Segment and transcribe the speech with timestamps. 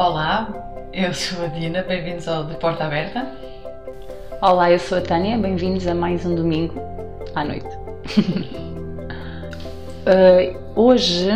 [0.00, 0.48] Olá,
[0.94, 3.26] eu sou a Dina, bem-vindos ao De Porta Aberta.
[4.40, 6.80] Olá, eu sou a Tânia, bem-vindos a mais um domingo
[7.34, 7.68] à noite.
[10.08, 11.28] uh, hoje,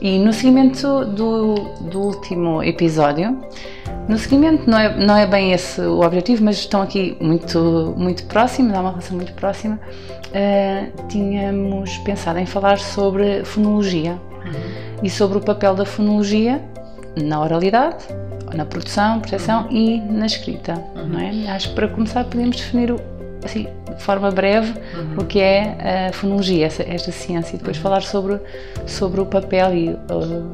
[0.00, 1.54] e no seguimento do,
[1.90, 3.42] do último episódio,
[4.08, 8.24] no seguimento não é, não é bem esse o objetivo, mas estão aqui muito, muito
[8.26, 9.80] próximos, há uma relação muito próxima.
[10.28, 15.02] Uh, tínhamos pensado em falar sobre fonologia uhum.
[15.02, 16.62] e sobre o papel da fonologia
[17.16, 18.04] na oralidade,
[18.54, 19.76] na produção, percepção uhum.
[19.76, 20.74] e na escrita.
[20.94, 21.06] Uhum.
[21.08, 21.50] Não é?
[21.50, 23.00] Acho que para começar podemos definir o,
[23.44, 25.18] assim, de forma breve uhum.
[25.18, 27.82] o que é a fonologia, essa, esta ciência, e depois uhum.
[27.82, 28.38] falar sobre,
[28.86, 30.50] sobre o papel e uh,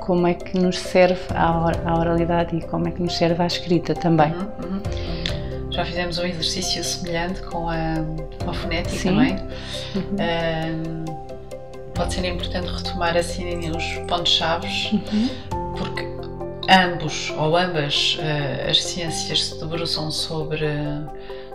[0.00, 3.94] como é que nos serve a oralidade e como é que nos serve a escrita
[3.94, 4.32] também.
[4.32, 4.80] Uhum.
[5.70, 7.94] Já fizemos um exercício semelhante com a,
[8.44, 9.10] com a fonética, Sim.
[9.12, 9.36] não é?
[9.94, 11.04] Uhum.
[11.94, 14.68] pode ser importante retomar assim os pontos-chave.
[15.76, 16.06] Porque
[16.68, 20.66] ambos ou ambas uh, as ciências se debruçam sobre,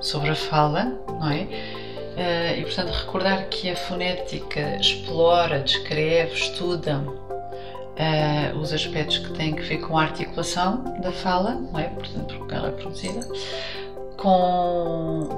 [0.02, 1.44] sobre a fala, não é?
[2.16, 9.53] Uh, e portanto recordar que a fonética explora, descreve, estuda uh, os aspectos que têm
[9.53, 11.83] que ver com a articulação da fala, não é?
[11.83, 13.27] Portanto, porque ela é produzida,
[14.17, 15.29] com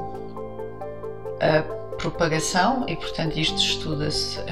[1.39, 4.43] a propagação, e portanto isto estuda-se uh,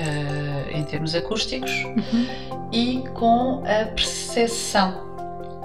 [0.71, 2.27] em termos acústicos, uhum.
[2.71, 5.03] e com a percepção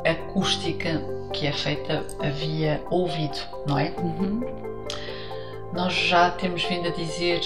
[0.04, 3.92] acústica que é feita via ouvido, não é?
[3.98, 4.40] Uhum.
[5.72, 7.40] Nós já temos vindo a dizer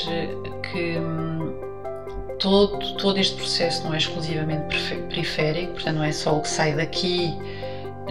[0.63, 1.55] que hum,
[2.39, 4.77] todo, todo este processo não é exclusivamente
[5.09, 7.37] periférico, portanto, não é só o que sai daqui,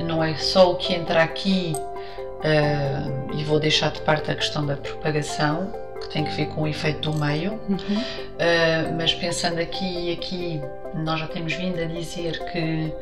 [0.06, 4.66] não é só o que entra aqui, uh, e vou deixar de parte a questão
[4.66, 5.72] da propagação,
[6.04, 7.78] que tem que ver com o efeito do meio, uhum.
[7.78, 10.62] uh, mas pensando aqui e aqui,
[10.96, 12.94] nós já temos vindo a dizer que.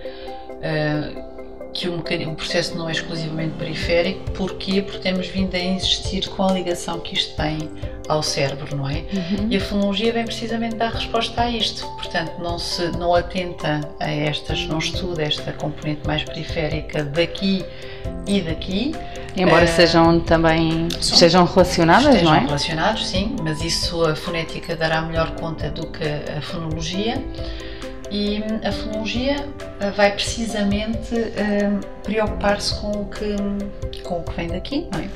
[0.62, 1.41] Uh,
[1.74, 4.82] que um, um processo não é exclusivamente periférico, porquê?
[4.82, 7.70] Porque temos vindo a insistir com a ligação que isto tem
[8.08, 9.06] ao cérebro, não é?
[9.14, 9.48] Uhum.
[9.50, 11.86] E a fonologia vem precisamente dar resposta a isto.
[11.96, 17.64] Portanto, não se não atenta a estas, não estuda esta componente mais periférica daqui
[18.28, 18.94] e daqui.
[19.36, 22.40] Embora uh, sejam também sejam relacionadas, não é?
[22.40, 27.24] relacionados, sim, mas isso a fonética dará melhor conta do que a fonologia.
[28.12, 29.48] E a fonologia
[29.80, 35.10] eh, vai precisamente uh, preocupar-se com o que com o que vem daqui, não é?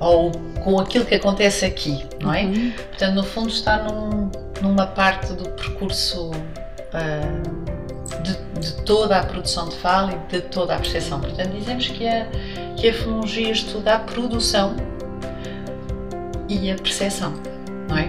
[0.00, 0.32] ou
[0.64, 2.44] com aquilo que acontece aqui, não é?
[2.44, 2.72] Uhum.
[2.88, 4.30] Portanto, no fundo, está num,
[4.62, 10.74] numa parte do percurso uh, de, de, toda a produção de fala e de toda
[10.74, 11.20] a percepção.
[11.20, 12.26] Portanto, dizemos que a,
[12.76, 14.74] que a fonologia estuda a produção
[16.48, 17.34] e a percepção,
[17.88, 18.08] não é?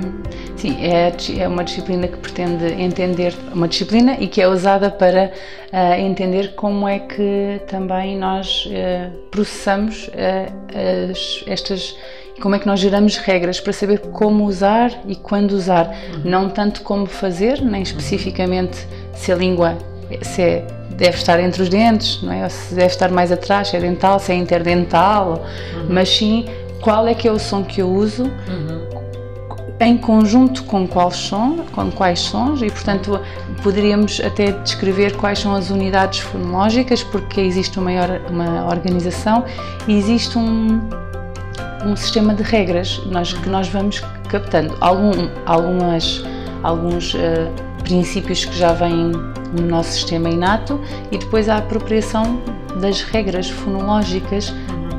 [0.61, 5.31] Sim, é, é uma disciplina que pretende entender, uma disciplina e que é usada para
[5.73, 11.97] uh, entender como é que também nós uh, processamos uh, as, estas
[12.39, 16.21] como é que nós geramos regras para saber como usar e quando usar, uhum.
[16.25, 19.75] não tanto como fazer, nem especificamente se a língua
[20.21, 22.43] se é, deve estar entre os dentes, não é?
[22.43, 25.43] Ou se deve estar mais atrás, se é dental, se é interdental,
[25.73, 25.87] uhum.
[25.89, 26.45] mas sim
[26.81, 29.00] qual é que é o som que eu uso, uhum
[29.85, 33.19] em conjunto com quais, sons, com quais sons e, portanto,
[33.63, 37.91] poderíamos até descrever quais são as unidades fonológicas, porque existe uma,
[38.29, 39.43] uma organização
[39.87, 40.79] e existe um,
[41.85, 44.75] um sistema de regras nós, que nós vamos captando.
[44.79, 46.23] Algum, algumas,
[46.63, 47.17] alguns uh,
[47.83, 49.11] princípios que já vêm
[49.53, 50.79] no nosso sistema inato
[51.11, 52.41] e depois a apropriação
[52.79, 54.53] das regras fonológicas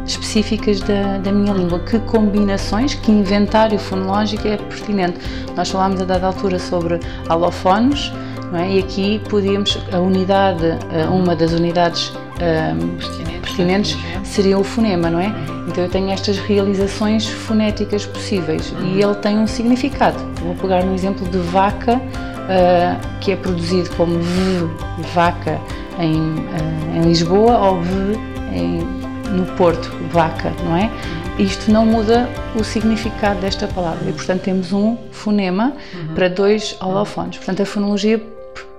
[0.06, 1.78] específicas da, da minha língua.
[1.80, 5.18] Que combinações, que inventário fonológico é pertinente?
[5.56, 8.12] Nós falámos a dada altura sobre alofones,
[8.54, 8.72] é?
[8.72, 10.78] e aqui podíamos, a unidade,
[11.10, 12.12] uma das unidades
[12.42, 15.32] um, pertinentes seria o fonema, não é?
[15.68, 20.18] Então eu tenho estas realizações fonéticas possíveis e ele tem um significado.
[20.42, 24.68] Vou pegar no exemplo de vaca, uh, que é produzido como v,
[25.14, 25.60] vaca
[25.98, 28.18] em, uh, em Lisboa ou v
[28.52, 29.01] em
[29.32, 30.90] no Porto, vaca, não é?
[31.38, 36.14] Isto não muda o significado desta palavra e, portanto, temos um fonema uhum.
[36.14, 37.38] para dois holofones.
[37.38, 38.22] Portanto, a fonologia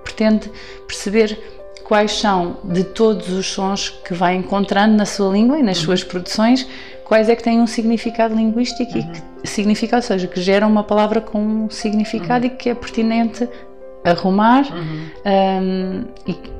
[0.04, 0.50] pretende
[0.86, 1.38] perceber
[1.82, 5.84] quais são, de todos os sons que vai encontrando na sua língua e nas uhum.
[5.84, 6.66] suas produções,
[7.04, 9.00] quais é que têm um significado linguístico uhum.
[9.00, 12.52] e que significa, ou seja, que geram uma palavra com um significado uhum.
[12.52, 13.48] e que é pertinente
[14.04, 15.08] arrumar uhum.
[15.26, 16.04] um,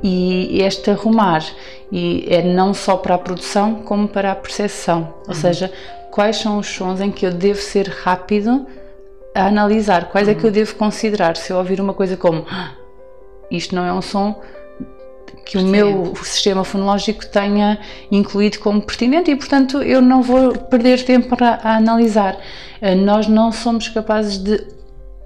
[0.02, 1.44] e, e, este arrumar
[1.92, 5.34] e é não só para a produção como para a percepção, ou uhum.
[5.34, 5.70] seja,
[6.10, 8.66] quais são os sons em que eu devo ser rápido
[9.34, 10.32] a analisar, quais uhum.
[10.32, 10.54] é que eu uhum.
[10.54, 12.70] devo considerar se eu ouvir uma coisa como ah,
[13.50, 14.40] isto não é um som
[15.44, 17.78] que o meu sistema fonológico tenha
[18.10, 22.36] incluído como pertinente e, portanto, eu não vou perder tempo a, a analisar.
[22.80, 24.64] Uh, nós não somos capazes de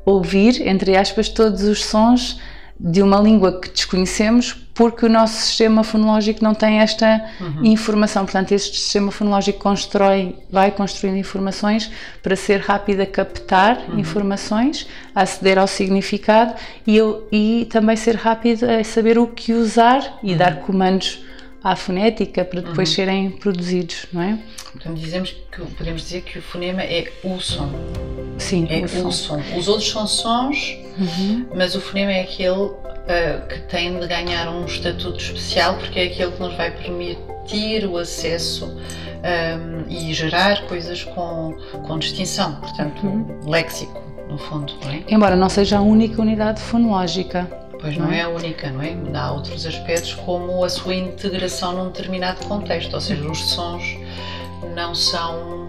[0.09, 2.41] ouvir, entre aspas, todos os sons
[2.81, 7.65] de uma língua que desconhecemos porque o nosso sistema fonológico não tem esta uhum.
[7.65, 8.25] informação.
[8.25, 11.91] Portanto, este sistema fonológico constrói, vai construindo informações
[12.23, 13.99] para ser rápido a captar uhum.
[13.99, 16.55] informações, a aceder ao significado
[16.87, 20.39] e, eu, e também ser rápido a saber o que usar e uhum.
[20.39, 21.25] dar comandos
[21.63, 22.95] à fonética para depois uhum.
[22.95, 24.39] serem produzidos, não é?
[24.73, 27.71] Portanto, dizemos que podemos dizer que o fonema é o som.
[28.39, 29.11] Sim, é o, som.
[29.11, 29.43] som.
[29.57, 31.47] Os outros são sons, uhum.
[31.55, 36.05] mas o fonema é aquele uh, que tem de ganhar um estatuto especial porque é
[36.05, 38.79] aquele que nos vai permitir o acesso um,
[39.25, 41.57] ehm, e gerar coisas com,
[41.87, 43.51] com distinção, portanto, uhum.
[43.51, 44.75] léxico, no fundo.
[44.85, 45.03] Não é?
[45.09, 47.51] Embora não seja a única unidade fonológica.
[47.81, 48.19] Pois não, não é?
[48.19, 48.97] é a única, não é?
[49.15, 53.97] Há outros aspectos como a sua integração num determinado contexto, ou seja, os sons
[54.75, 55.69] não são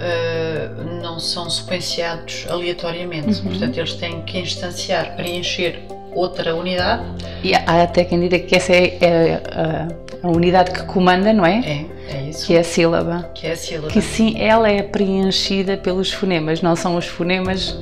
[0.00, 3.48] uh, não são sequenciados aleatoriamente, uhum.
[3.48, 5.80] portanto eles têm que instanciar, preencher
[6.12, 7.04] outra unidade.
[7.42, 11.46] E há até quem diga que essa é, é a, a, unidade que comanda, não
[11.46, 11.60] é?
[11.60, 12.46] É, é isso.
[12.46, 13.30] Que é a sílaba.
[13.34, 13.88] Que é a sílaba.
[13.88, 17.78] Que sim, ela é preenchida pelos fonemas, não são os fonemas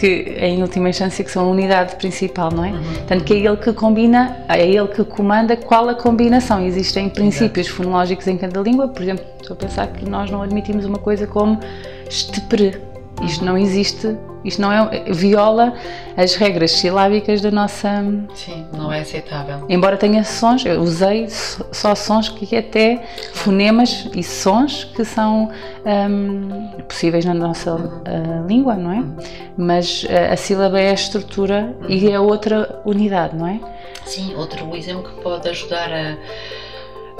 [0.00, 2.70] que em última instância que são a unidade principal, não é?
[2.70, 2.82] Uhum.
[3.06, 6.64] Tanto que é ele que combina, é ele que comanda qual a combinação.
[6.64, 7.82] Existem princípios Exato.
[7.82, 11.26] fonológicos em cada língua, por exemplo, estou a pensar que nós não admitimos uma coisa
[11.26, 11.60] como
[12.08, 12.89] estepre.
[13.22, 15.74] Isto não existe isto não é viola
[16.16, 18.02] as regras silábicas da nossa.
[18.34, 19.66] Sim, não é aceitável.
[19.68, 25.50] Embora tenha sons, eu usei só sons que até fonemas e sons que são
[25.84, 29.04] um, possíveis na nossa uh, língua, não é?
[29.56, 31.90] Mas uh, a sílaba é a estrutura uhum.
[31.90, 33.60] e é outra unidade, não é?
[34.06, 36.16] Sim, outro exemplo que pode ajudar a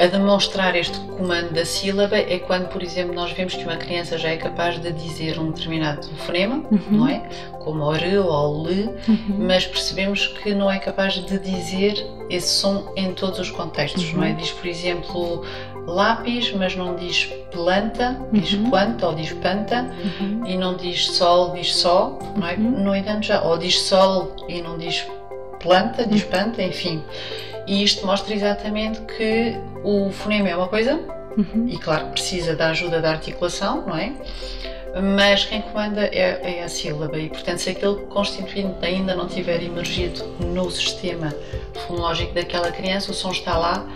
[0.01, 4.17] a demonstrar este comando da sílaba é quando, por exemplo, nós vemos que uma criança
[4.17, 6.81] já é capaz de dizer um determinado fonema, uhum.
[6.91, 7.19] não é?
[7.59, 9.47] Como o re ou le, uhum.
[9.47, 14.25] mas percebemos que não é capaz de dizer esse som em todos os contextos, não
[14.25, 14.31] é?
[14.31, 14.37] Uhum.
[14.37, 15.45] Diz, por exemplo,
[15.87, 18.71] lápis, mas não diz planta, diz uhum.
[18.71, 20.47] planta ou diz panta, uhum.
[20.47, 22.57] e não diz sol, diz só, não é?
[22.57, 25.07] No entanto, já, ou diz sol e não diz
[25.63, 27.03] planta, diz panta, enfim.
[27.71, 30.99] E isto mostra exatamente que o fonema é uma coisa,
[31.39, 31.69] uhum.
[31.69, 34.13] e claro que precisa da ajuda da articulação, não é?
[35.17, 39.63] Mas quem comanda é, é a sílaba, e portanto, se aquele constituinte ainda não tiver
[39.63, 41.33] emergido no sistema
[41.87, 43.87] fonológico daquela criança, o som está lá,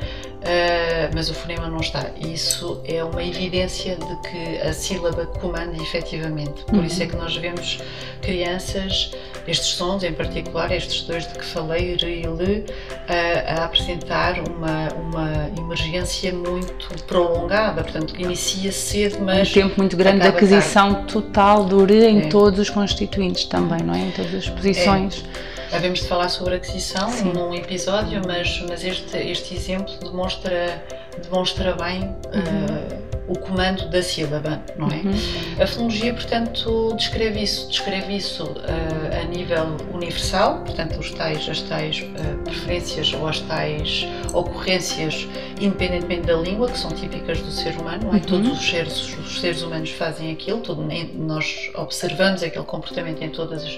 [1.14, 2.10] mas o fonema não está.
[2.20, 6.64] Isso é uma evidência de que a sílaba comanda efetivamente.
[6.64, 6.84] Por uhum.
[6.84, 7.78] isso é que nós vemos
[8.20, 9.12] crianças,
[9.46, 14.36] estes sons em particular, estes dois de que falei, re e le, uh, a apresentar
[14.48, 19.50] uma, uma emergência muito prolongada, portanto, que inicia cedo, mas.
[19.50, 21.12] Um tempo muito grande de aquisição tarde.
[21.12, 22.28] total do re em é.
[22.28, 23.98] todos os constituintes também, não é?
[23.98, 25.24] Em todas as posições.
[25.50, 25.53] É.
[25.74, 27.32] Havemos de falar sobre aquisição Sim.
[27.32, 30.86] num episódio, mas, mas este, este exemplo demonstra,
[31.20, 33.00] demonstra bem uhum.
[33.00, 34.98] uh, o comando da sílaba, não é?
[34.98, 35.62] Uhum.
[35.62, 41.60] A fonologia, portanto, descreve isso, descreve isso uh, a nível universal, portanto, os tais, as
[41.62, 45.26] tais uh, preferências ou as tais ocorrências,
[45.60, 48.18] independentemente da língua, que são típicas do ser humano, não é?
[48.18, 48.20] Uhum.
[48.20, 53.64] Todos os seres, os seres humanos fazem aquilo, todo, nós observamos aquele comportamento em todas
[53.64, 53.76] as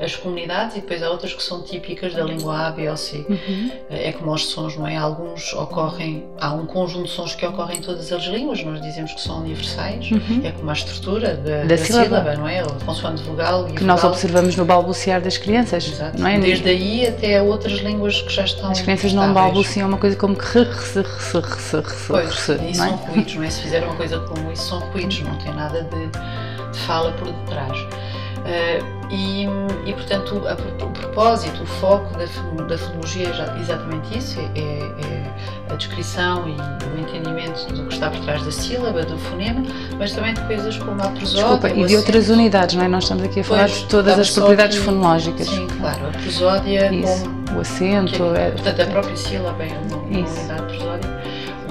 [0.00, 3.24] as comunidades e depois há outras que são típicas da língua A, B ou C.
[3.28, 3.70] Uhum.
[3.90, 4.96] É como os sons, não é?
[4.96, 9.12] Alguns ocorrem, há um conjunto de sons que ocorrem em todas as línguas, nós dizemos
[9.12, 10.40] que são universais, uhum.
[10.44, 12.04] é como a estrutura da, da, da sílaba.
[12.04, 12.34] sílaba.
[12.34, 12.62] não é?
[12.62, 16.20] O consoante vogal e Que nós observamos no balbuciar das crianças, Exato.
[16.20, 16.38] não é?
[16.38, 20.36] Desde aí até outras línguas que já estão As crianças não balbuciam uma coisa como
[20.36, 20.46] que
[22.08, 23.50] Pois, e são ruídos, não é?
[23.50, 27.30] Se fizer uma coisa como isso, são ruídos, não tem nada de, de fala por
[27.30, 27.78] detrás.
[27.78, 29.44] Uh, e,
[29.84, 30.54] e, portanto, a,
[30.84, 32.24] o propósito, o foco da,
[32.64, 38.08] da fonologia é exatamente isso: é, é, a descrição e o entendimento do que está
[38.08, 39.62] por trás da sílaba, do fonema,
[39.98, 41.42] mas também de coisas como a prosódia.
[41.42, 42.88] Desculpa, e de outras unidades, não é?
[42.88, 45.46] Nós estamos aqui a falar pois, de todas as propriedades aqui, fonológicas.
[45.46, 48.34] Sim, claro, a prosódia, isso, como, o acento.
[48.34, 50.71] É, portanto, a própria sílaba é uma, uma unidade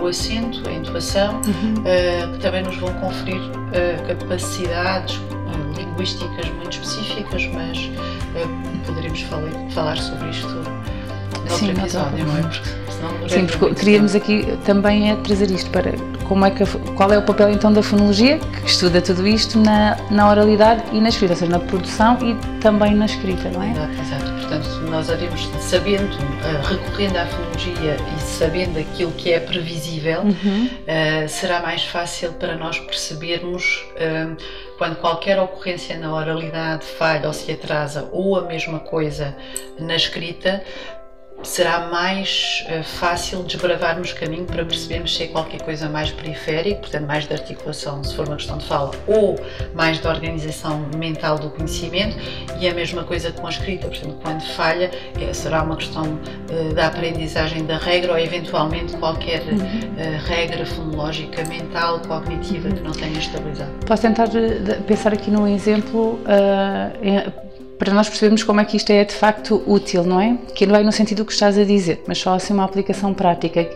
[0.01, 1.75] o acento, a intuação, uhum.
[1.79, 7.91] uh, que também nos vão conferir uh, capacidades uh, linguísticas muito específicas, mas
[8.86, 10.48] poderemos falar, falar sobre isto
[11.45, 12.41] no outro episódio, não é?
[12.41, 15.91] Porque senão Sim, porque queríamos aqui também é trazer isto para
[16.31, 16.63] como é que,
[16.95, 21.01] qual é o papel então da fonologia, que estuda tudo isto na, na oralidade e
[21.01, 23.71] na escrita, ou seja, na produção e também na escrita, não é?
[23.71, 24.31] Exato, exato.
[24.39, 30.69] Portanto, nós havíamos, sabendo, uh, recorrendo à fonologia e sabendo aquilo que é previsível, uhum.
[30.69, 34.38] uh, será mais fácil para nós percebermos uh,
[34.77, 39.36] quando qualquer ocorrência na oralidade falha ou se atrasa ou a mesma coisa
[39.77, 40.63] na escrita,
[41.43, 47.07] será mais uh, fácil desbravarmos caminho para percebermos se é qualquer coisa mais periférica, portanto
[47.07, 49.39] mais de articulação, se for uma questão de fala, ou
[49.74, 52.17] mais de organização mental do conhecimento,
[52.60, 56.74] e a mesma coisa com a escrita, portanto quando falha é, será uma questão uh,
[56.74, 63.17] da aprendizagem da regra ou eventualmente qualquer uh, regra fonológica, mental, cognitiva que não tenha
[63.17, 63.71] estabilizado.
[63.86, 64.27] Posso tentar
[64.88, 66.19] pensar aqui num exemplo
[67.81, 70.38] para nós percebermos como é que isto é de facto útil, não é?
[70.53, 73.67] Que não é no sentido que estás a dizer, mas só assim uma aplicação prática.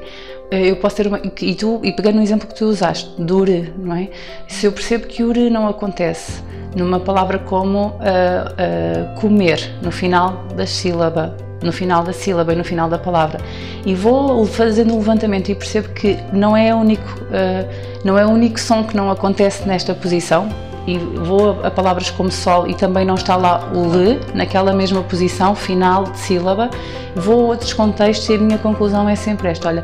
[0.51, 1.19] Eh, eu posso ter uma.
[1.41, 4.09] E tu, e pegando no exemplo que tu usaste, do ure, não é?
[4.47, 6.43] Se eu percebo que ure não acontece
[6.75, 12.55] numa palavra como uh, uh, comer, no final da sílaba, no final da sílaba e
[12.55, 13.39] no final da palavra,
[13.88, 17.67] e vou fazendo um levantamento e percebo que não é único, uh,
[18.03, 20.47] não é o único som que não acontece nesta posição,
[20.87, 25.01] e vou a palavras como sol e também não está lá o le, naquela mesma
[25.01, 26.69] posição final de sílaba,
[27.15, 29.83] vou a outros contextos e a minha conclusão é sempre esta: olha,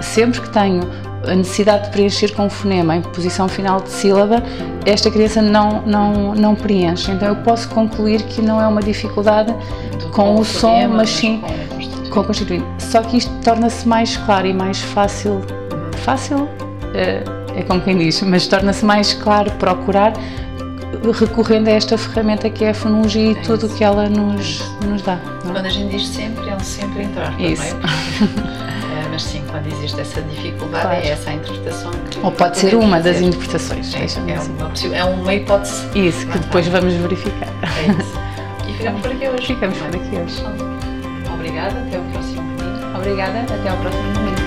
[0.00, 0.82] sempre que tenho
[1.26, 4.42] a necessidade de preencher com um fonema em posição final de sílaba,
[4.86, 7.10] esta criança não, não, não preenche.
[7.10, 9.54] Então eu posso concluir que não é uma dificuldade
[10.12, 11.42] com o som, mas sim
[12.10, 12.66] com o constituinte.
[12.78, 15.40] Só que isto torna-se mais claro e mais fácil.
[15.98, 16.38] Fácil?
[16.38, 20.12] Uh, é como quem diz, mas torna-se mais claro procurar
[21.12, 24.60] recorrendo a esta ferramenta que é a fonologia e é tudo o que ela nos,
[24.86, 25.16] nos dá.
[25.44, 25.52] Não?
[25.52, 27.62] Quando a gente diz sempre, é um sempre entrar, isso.
[27.76, 29.06] não é?
[29.06, 29.08] é?
[29.10, 31.02] Mas sim, quando existe essa dificuldade, claro.
[31.02, 32.20] é essa a interpretação que.
[32.20, 33.12] Ou pode ser uma fazer.
[33.12, 33.94] das interpretações.
[33.94, 34.52] É, é, assim.
[34.52, 35.86] uma, é uma hipótese.
[35.94, 37.48] Isso, que depois vamos verificar.
[37.62, 38.18] É isso.
[38.68, 39.46] E ficamos por aqui hoje.
[39.46, 40.44] Ficamos por aqui hoje.
[41.34, 42.96] Obrigada, até o próximo domingo.
[42.96, 44.39] Obrigada, até ao próximo domingo.